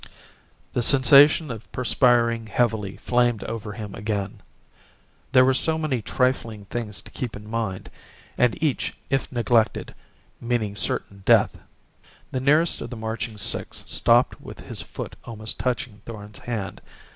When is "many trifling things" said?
5.77-7.03